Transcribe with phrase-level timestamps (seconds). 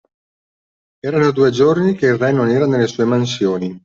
[1.03, 3.79] Erano due giorni che il re non era nelle sue mansioni